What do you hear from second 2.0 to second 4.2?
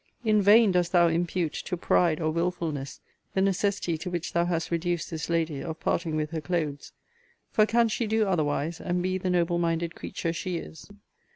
or wilfulness the necessity to